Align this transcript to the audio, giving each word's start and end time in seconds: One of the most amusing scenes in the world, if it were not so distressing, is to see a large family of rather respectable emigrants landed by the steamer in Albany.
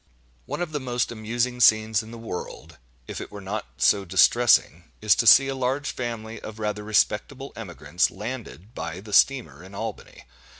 One 0.47 0.63
of 0.63 0.71
the 0.71 0.79
most 0.79 1.11
amusing 1.11 1.59
scenes 1.59 2.01
in 2.01 2.09
the 2.09 2.17
world, 2.17 2.79
if 3.07 3.21
it 3.21 3.31
were 3.31 3.39
not 3.39 3.67
so 3.77 4.03
distressing, 4.03 4.85
is 4.99 5.13
to 5.17 5.27
see 5.27 5.47
a 5.47 5.53
large 5.53 5.91
family 5.91 6.41
of 6.41 6.57
rather 6.57 6.83
respectable 6.83 7.53
emigrants 7.55 8.09
landed 8.09 8.73
by 8.73 8.99
the 9.01 9.13
steamer 9.13 9.63
in 9.63 9.75
Albany. 9.75 10.23